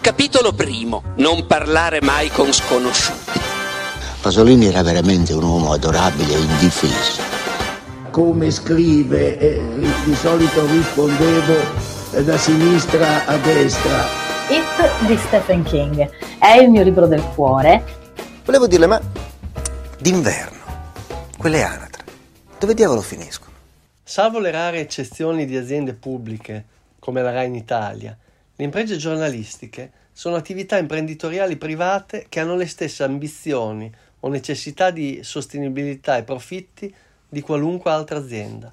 Capitolo 0.00 0.54
primo. 0.54 1.02
Non 1.16 1.46
parlare 1.46 2.00
mai 2.00 2.30
con 2.30 2.50
sconosciuti. 2.54 3.38
Pasolini 4.22 4.64
era 4.64 4.82
veramente 4.82 5.34
un 5.34 5.42
uomo 5.42 5.72
adorabile 5.72 6.32
e 6.32 6.38
indifeso. 6.38 7.20
Come 8.10 8.50
scrive, 8.50 9.38
eh, 9.38 9.60
di 10.04 10.14
solito 10.14 10.66
rispondevo 10.66 11.54
eh, 12.12 12.24
da 12.24 12.38
sinistra 12.38 13.26
a 13.26 13.36
destra. 13.36 14.06
It 14.48 15.06
di 15.06 15.18
Stephen 15.18 15.62
King 15.64 16.08
è 16.38 16.56
il 16.56 16.70
mio 16.70 16.82
libro 16.82 17.06
del 17.06 17.22
cuore. 17.34 17.84
Volevo 18.46 18.66
dirle, 18.66 18.86
ma 18.86 19.00
d'inverno, 19.98 20.62
quelle 21.36 21.62
anatre, 21.62 22.04
dove 22.58 22.72
diavolo 22.72 23.02
finiscono? 23.02 23.52
Salvo 24.02 24.38
le 24.38 24.50
rare 24.50 24.80
eccezioni 24.80 25.44
di 25.44 25.58
aziende 25.58 25.92
pubbliche, 25.92 26.64
come 26.98 27.20
la 27.20 27.32
RAI 27.32 27.46
in 27.48 27.54
Italia, 27.54 28.16
le 28.60 28.66
imprese 28.66 28.98
giornalistiche 28.98 29.90
sono 30.12 30.36
attività 30.36 30.76
imprenditoriali 30.76 31.56
private 31.56 32.26
che 32.28 32.40
hanno 32.40 32.56
le 32.56 32.66
stesse 32.66 33.02
ambizioni 33.02 33.90
o 34.20 34.28
necessità 34.28 34.90
di 34.90 35.20
sostenibilità 35.22 36.18
e 36.18 36.24
profitti 36.24 36.94
di 37.26 37.40
qualunque 37.40 37.90
altra 37.90 38.18
azienda. 38.18 38.70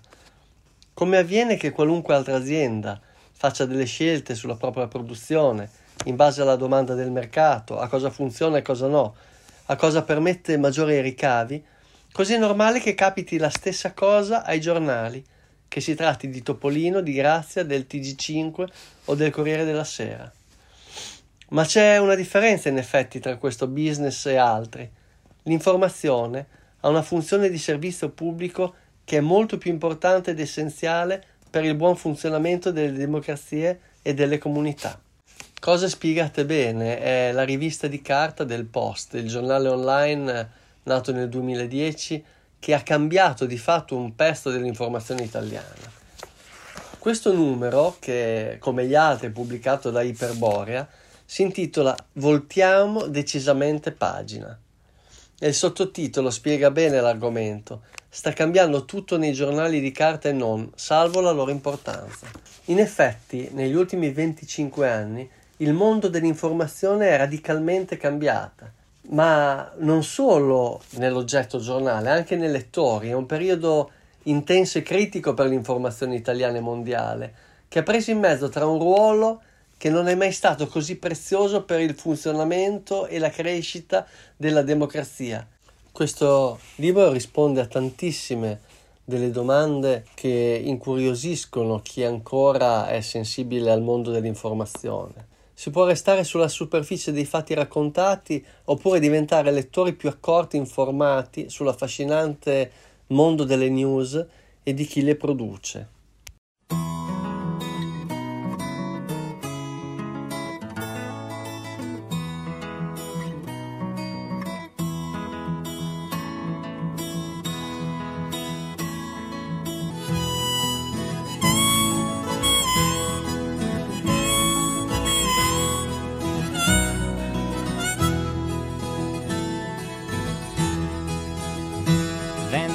Come 0.93 1.15
avviene 1.15 1.55
che 1.55 1.71
qualunque 1.71 2.15
altra 2.15 2.35
azienda 2.35 2.99
faccia 3.31 3.63
delle 3.63 3.85
scelte 3.85 4.35
sulla 4.35 4.57
propria 4.57 4.88
produzione 4.88 5.70
in 6.04 6.17
base 6.17 6.41
alla 6.41 6.57
domanda 6.57 6.93
del 6.93 7.09
mercato, 7.09 7.79
a 7.79 7.88
cosa 7.88 8.09
funziona 8.09 8.57
e 8.57 8.63
cosa 8.63 8.88
no, 8.88 9.15
a 9.67 9.76
cosa 9.77 10.04
permette 10.04 10.57
maggiori 10.57 10.99
ricavi, 10.99 11.63
così 12.12 12.34
è 12.34 12.38
normale 12.38 12.81
che 12.81 12.93
capiti 12.93 13.38
la 13.38 13.49
stessa 13.49 13.93
cosa 13.93 14.43
ai 14.43 14.59
giornali, 14.59 15.23
che 15.67 15.81
si 15.81 15.95
tratti 15.95 16.30
di 16.30 16.41
Topolino, 16.41 17.02
di 17.02 17.13
Grazia, 17.13 17.63
del 17.63 17.85
TG5 17.89 18.67
o 19.05 19.16
del 19.16 19.31
Corriere 19.31 19.66
della 19.66 19.84
Sera. 19.84 20.31
Ma 21.49 21.63
c'è 21.66 21.98
una 21.98 22.16
differenza 22.16 22.70
in 22.70 22.77
effetti 22.77 23.20
tra 23.20 23.37
questo 23.37 23.68
business 23.68 24.26
e 24.26 24.35
altri. 24.35 24.90
L'informazione 25.43 26.45
ha 26.82 26.90
una 26.90 27.01
funzione 27.01 27.49
di 27.49 27.57
servizio 27.57 28.10
pubblico 28.10 28.76
che 29.04 29.18
è 29.18 29.21
molto 29.21 29.57
più 29.57 29.71
importante 29.71 30.32
ed 30.32 30.40
essenziale 30.40 31.23
per 31.49 31.63
il 31.63 31.76
buon 31.76 31.95
funzionamento 31.95 32.71
delle 32.71 32.98
democrazie 32.98 33.79
e 34.01 34.13
delle 34.13 34.38
comunità. 34.38 34.99
Cose 35.60 35.90
spiegate 35.90 36.45
bene 36.45 36.99
è 36.99 37.32
la 37.32 37.43
rivista 37.43 37.88
di 37.88 38.01
carta 38.01 38.43
del 38.43 38.65
Post, 38.65 39.13
il 39.15 39.27
giornale 39.27 39.70
online 39.70 40.49
nato 40.84 41.12
nel 41.12 41.29
2010 41.29 42.23
che 42.60 42.74
ha 42.74 42.82
cambiato 42.82 43.46
di 43.46 43.58
fatto 43.58 43.96
un 43.96 44.16
pezzo 44.16 44.50
dell'informazione 44.50 45.24
italiana. 45.24 45.96
Questo 47.00 47.34
numero, 47.34 47.96
che 48.00 48.58
come 48.60 48.86
gli 48.86 48.96
altri 48.96 49.27
è 49.27 49.32
pubblicato 49.32 49.91
da 49.91 50.02
Iperborea, 50.02 50.88
si 51.24 51.41
intitola 51.41 51.96
Voltiamo 52.13 53.08
decisamente 53.08 53.91
pagina. 53.91 54.58
E 55.40 55.48
il 55.48 55.54
sottotitolo 55.54 56.30
spiega 56.30 56.72
bene 56.72 57.00
l'argomento. 57.00 57.84
Sta 58.10 58.34
cambiando 58.34 58.85
tutto 58.85 59.18
nei 59.18 59.34
giornali 59.34 59.80
di 59.80 59.91
carta 59.91 60.30
e 60.30 60.34
non, 60.34 60.72
salvo 60.76 61.22
la 61.22 61.32
loro 61.32 61.52
importanza. 61.52 62.28
In 62.66 62.80
effetti, 62.80 63.50
negli 63.52 63.76
ultimi 63.76 64.09
25 64.09 64.90
anni, 64.90 65.30
il 65.58 65.74
mondo 65.74 66.08
dell'informazione 66.08 67.09
è 67.09 67.18
radicalmente 67.18 67.97
cambiata 67.97 68.74
ma 69.09 69.72
non 69.78 70.03
solo 70.03 70.81
nell'oggetto 70.91 71.59
giornale, 71.59 72.09
anche 72.09 72.36
nei 72.36 72.50
lettori. 72.50 73.09
È 73.09 73.13
un 73.13 73.25
periodo 73.25 73.91
intenso 74.24 74.78
e 74.78 74.84
critico 74.84 75.34
per 75.34 75.47
l'informazione 75.47 76.16
italiana 76.16 76.58
e 76.58 76.62
mondiale, 76.62 77.34
che 77.68 77.80
ha 77.80 77.84
preso 77.84 78.12
in 78.12 78.19
mezzo 78.19 78.50
tra 78.50 78.66
un 78.66 78.80
ruolo 78.80 79.41
che 79.78 79.90
non 79.90 80.08
è 80.08 80.16
mai 80.16 80.31
stato 80.31 80.68
così 80.68 80.97
prezioso 80.97 81.63
per 81.63 81.80
il 81.80 81.94
funzionamento 81.94 83.06
e 83.06 83.19
la 83.19 83.30
crescita 83.30 84.06
della 84.35 84.63
democrazia. 84.63 85.46
Questo 85.91 86.59
libro 86.75 87.12
risponde 87.12 87.62
a 87.62 87.67
tantissime 87.67 88.59
delle 89.03 89.31
domande 89.31 90.06
che 90.16 90.62
incuriosiscono 90.63 91.79
chi 91.81 92.03
ancora 92.03 92.90
è 92.90 93.00
sensibile 93.01 93.72
al 93.72 93.81
mondo 93.81 94.12
dell'informazione. 94.12 95.36
Si 95.59 95.72
può 95.72 95.85
restare 95.85 96.23
sulla 96.23 96.50
superficie 96.50 97.12
dei 97.12 97.25
fatti 97.25 97.56
raccontati 97.56 98.45
oppure 98.66 99.00
diventare 99.00 99.50
lettori 99.50 99.94
più 99.94 100.07
accorti 100.07 100.56
e 100.56 100.59
informati 100.59 101.50
sull'affascinante 101.50 102.72
mondo 103.07 103.44
delle 103.44 103.67
news 103.67 104.23
e 104.62 104.73
di 104.75 104.85
chi 104.85 105.01
le 105.01 105.16
produce. 105.16 105.97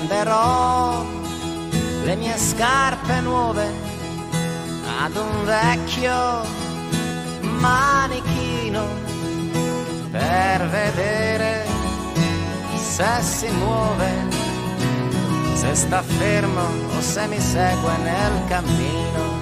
Venderò 0.03 1.05
le 2.05 2.17
mie 2.17 2.37
scarpe 2.37 3.21
nuove 3.21 3.71
ad 5.05 5.15
un 5.17 5.45
vecchio 5.45 6.45
manichino 7.61 8.85
per 10.11 10.69
vedere 10.69 11.67
se 12.75 13.23
si 13.23 13.49
muove, 13.49 14.11
se 15.55 15.75
sta 15.75 16.03
fermo 16.03 16.67
o 16.97 17.01
se 17.01 17.27
mi 17.29 17.39
segue 17.39 17.97
nel 17.99 18.45
cammino. 18.49 19.42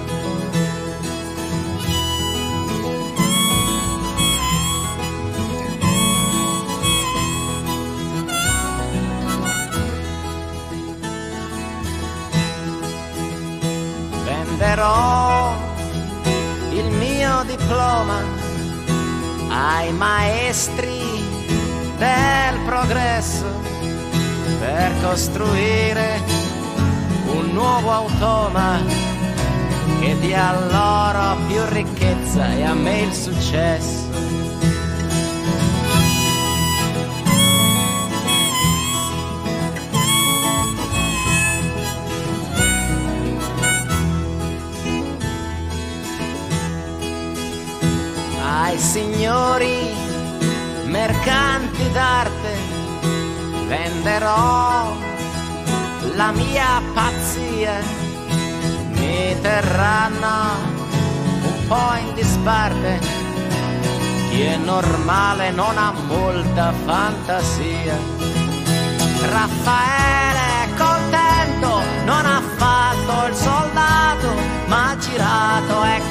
Darò 14.81 15.53
il 16.71 16.89
mio 16.97 17.43
diploma 17.45 18.23
ai 19.49 19.93
maestri 19.93 20.99
del 21.97 22.59
progresso 22.65 23.45
per 24.59 24.91
costruire 25.03 26.19
un 27.27 27.51
nuovo 27.53 27.91
automa 27.91 28.79
che 29.99 30.17
dia 30.19 30.51
loro 30.71 31.37
più 31.47 31.63
ricchezza 31.69 32.51
e 32.51 32.63
a 32.63 32.73
me 32.73 33.01
il 33.01 33.13
successo. 33.13 34.09
Signori 48.81 49.93
mercanti 50.85 51.91
d'arte 51.91 52.57
venderò 53.67 54.97
la 56.15 56.31
mia 56.31 56.81
pazzia, 56.93 57.79
mi 58.89 59.39
terranno 59.39 60.79
un 61.43 61.67
po' 61.67 61.93
in 62.05 62.13
disparte, 62.15 62.99
chi 64.29 64.41
è 64.41 64.57
normale 64.57 65.51
non 65.51 65.77
ha 65.77 65.93
molta 66.07 66.73
fantasia. 66.83 67.95
Raffaele 69.29 70.73
contento 70.75 71.81
non 72.03 72.25
ha 72.25 72.41
fatto 72.57 73.27
il 73.27 73.35
soldato, 73.35 74.33
ma 74.65 74.97
girato 74.99 75.83
e 75.85 76.01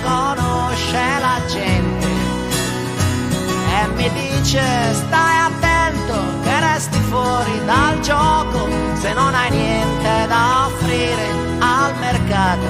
dice 4.40 4.94
stai 4.94 5.38
attento 5.38 6.14
che 6.42 6.60
resti 6.60 6.98
fuori 7.10 7.62
dal 7.66 8.00
gioco 8.00 8.68
se 8.94 9.12
non 9.12 9.34
hai 9.34 9.50
niente 9.50 10.26
da 10.28 10.66
offrire 10.66 11.26
al 11.58 11.94
mercato. 11.98 12.68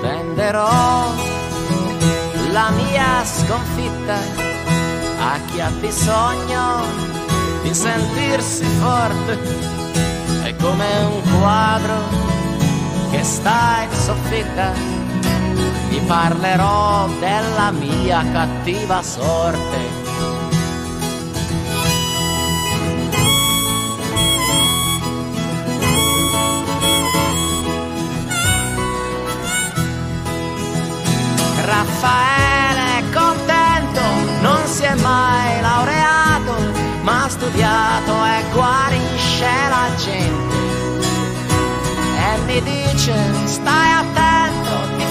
Venderò 0.00 1.12
la 2.52 2.70
mia 2.70 3.24
sconfitta 3.24 4.16
a 5.20 5.38
chi 5.46 5.60
ha 5.60 5.70
bisogno 5.78 6.82
di 7.62 7.74
sentirsi 7.74 8.64
forte. 8.80 9.38
È 10.42 10.56
come 10.56 10.86
un 11.04 11.38
quadro 11.38 11.96
che 13.10 13.22
sta 13.22 13.82
in 13.82 13.98
soffitta 13.98 14.97
parlerò 16.08 17.06
della 17.20 17.70
mia 17.70 18.24
cattiva 18.32 19.02
sorte. 19.02 20.06
Raffaele 31.62 32.98
è 32.98 33.02
contento, 33.12 34.00
non 34.40 34.64
si 34.64 34.84
è 34.84 34.94
mai 34.94 35.60
laureato, 35.60 36.54
ma 37.02 37.24
ha 37.24 37.28
studiato 37.28 38.12
e 38.24 38.44
guarisce 38.54 39.50
la 39.68 39.94
gente. 39.96 40.56
E 42.16 42.38
mi 42.46 42.62
dice, 42.62 43.14
stai 43.44 43.92
attento, 43.92 44.17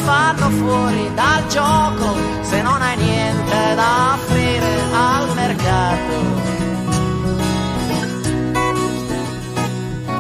fanno 0.08 0.50
fuori 0.52 1.14
dal 1.16 1.46
gioco 1.48 2.16
se 2.40 2.62
non 2.62 2.82
hai 2.82 2.96
niente 2.96 3.76
da 3.76 4.14
offrire 4.14 4.72
al 4.94 5.34
mercato. 5.36 6.16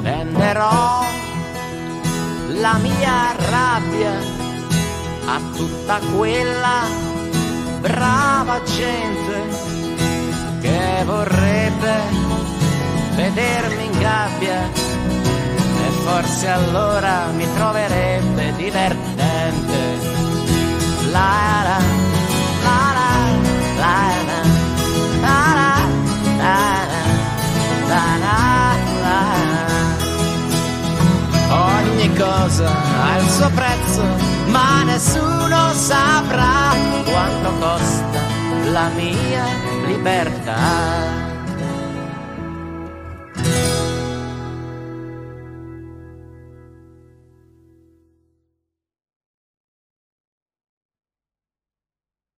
Venderò 0.01 1.06
la 2.60 2.74
mia 2.81 3.34
rabbia 3.50 4.12
a 5.25 5.39
tutta 5.56 6.00
quella 6.18 6.80
brava 7.80 8.62
gente 8.63 9.38
che 10.60 11.04
vorrebbe 11.06 11.95
vedermi 13.16 13.86
in 13.86 14.00
gabbia 14.00 14.69
e 15.86 15.89
forse 16.04 16.48
allora 16.50 17.28
mi 17.34 17.48
troverebbe 17.56 18.54
divertente. 18.57 19.06
Cosa 32.48 32.66
ha 32.66 33.20
suo 33.28 33.50
prezzo, 33.50 34.04
ma 34.48 34.84
nessuno 34.84 35.74
saprà 35.74 36.74
quanto 37.04 37.52
costa 37.60 38.22
la 38.72 38.90
mia 38.96 39.44
libertà. 39.86 40.87